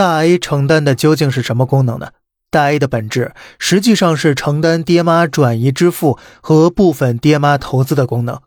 [0.00, 2.12] 大 A 承担的究竟是什么功能呢？
[2.50, 8.40] 大 A 的本质实际上是承担爹妈转移支付和部分爹妈投资的功能。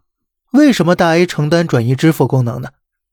[0.54, 2.70] 为什么大 A 承担转移支付功能呢？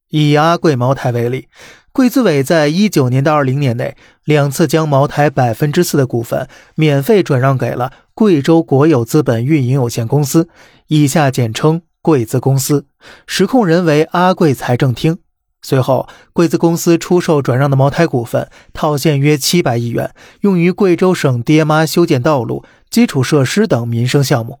[0.09, 1.49] 以阿贵茅台为例，
[1.91, 10.49] 贵资委在一九年到二零年内两次将茅台百分之四的股份免费转让给了贵州国有资本运营有限公司
[10.89, 12.87] （以下简称贵资公司），
[13.27, 15.19] 实控人为阿贵财政厅。
[15.61, 24.59] 随后，贵资公司出售转让的茅台股份，套现约七百亿元，用于贵州省爹妈修建道路、基础设施等民生项目。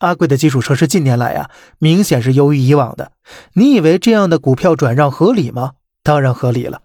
[0.00, 3.12] 阿贵的基础设施近年来呀，明显是优于以往的。
[3.54, 5.72] 你以为这样的股票转让合理吗？
[6.02, 6.82] 当然合理了。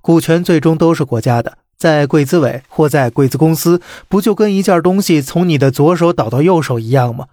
[0.00, 7.26] 股权最终都是国家的，在贵资委或在贵资公司，不就跟一件东西从你的左手倒到右手一样吗？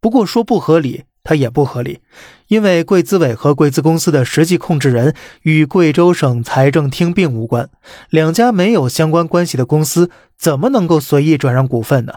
[0.00, 1.02] 不过说不合理。
[1.22, 2.00] 它也不合理，
[2.48, 7.68] 因为贵资委和贵资公司的实际控制人与贵州省财政厅并无关，
[8.08, 12.14] 两家没有相关关系的公司怎么能够随意转让股份呢？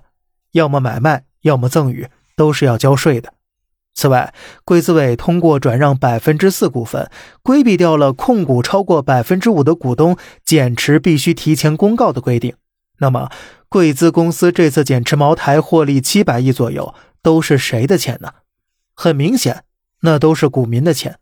[0.54, 3.34] 要么买卖，要么赠与，都是要交税的。
[3.96, 7.12] 此外，贵资委通过转让百分之四股份，
[7.44, 12.56] 规避掉了控股超过百分之五的股东减持必须提前公告的规定。
[13.00, 13.30] 那么，
[13.70, 18.32] 贵资公司这次减持茅台获利七百亿左右，都是谁的钱呢？
[18.94, 19.64] 很明显，
[20.02, 21.20] 那都是股民的钱，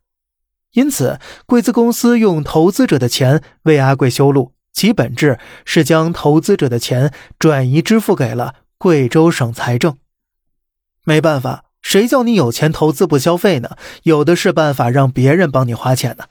[0.73, 9.97] 因此贵资公司用投资者的钱为阿贵修路，其本质是将投资者的钱转移支付给了贵州省财政。
[11.03, 13.75] 没办法，谁叫你有钱投资不消费呢？
[14.03, 16.25] 有的是办法让别人帮你花钱呢。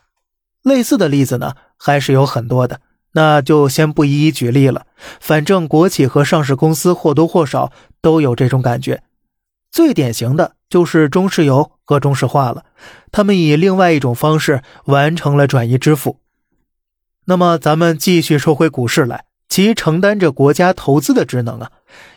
[0.63, 2.81] 类似的例子呢，还是有很多的，
[3.13, 4.87] 那就先不一一举例了。
[5.19, 9.03] 反正国企和上市公司或多或少都有这种感觉。
[9.71, 12.65] 最典型的就是中石油和中石化了，
[13.13, 16.19] 他们以另外一种方式完成了转移支付。
[17.27, 21.71] 那么，咱们继续说回股市来，其承担着国家投资的职能啊。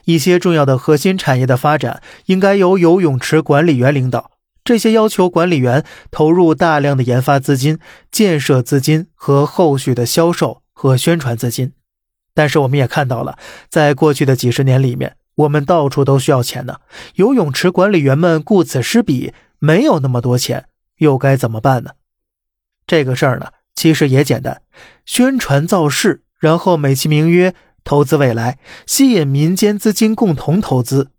[0.05, 4.31] 一些重要的核心产业的发展应该由游泳池管理员领导，
[4.63, 7.79] 这些要求管理员投入大量的研发资金、
[8.11, 11.73] 建设资金和后续的销售和宣传资金。
[12.33, 13.37] 但是，我们也看到了，
[13.69, 15.15] 在过去的几十年里面。
[15.35, 16.77] 我们到处都需要钱呢，
[17.15, 20.65] 游泳池管理员们顾此失彼，没有那么多钱，
[20.97, 21.91] 又该怎么办呢？
[22.85, 24.61] 这个事儿呢，其实也简单，
[25.05, 31.09] 宣传造势，然后美其名曰投资未来，吸引民间资金共同投资，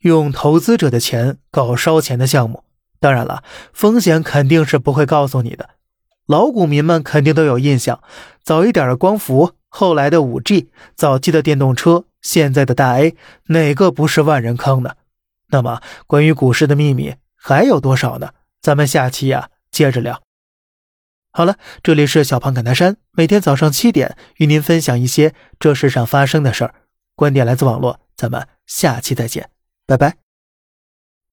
[0.00, 2.64] 用投资者的钱搞烧钱的项目。
[3.00, 3.42] 当然了，
[3.72, 5.70] 风险肯定是不会告诉你的。
[6.26, 8.00] 老股民们肯定都有印象，
[8.42, 12.04] 早一点的光伏，后来的五 G，早期的电动车。
[12.26, 13.14] 现在的大 A
[13.46, 14.96] 哪个不是万人坑呢？
[15.50, 18.30] 那么关于股市的秘密还有多少呢？
[18.60, 20.20] 咱们下期呀接着聊。
[21.30, 26.74] 好了，这里是小胖侃大山，每天早上七点与您分享一些这世上发生的事儿，
[27.14, 29.48] 观点来自网络，咱们下期再见，
[29.86, 30.25] 拜拜。